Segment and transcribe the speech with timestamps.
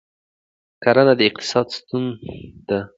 [0.83, 2.03] کرنه د اقتصاد ستون
[2.67, 2.79] ده.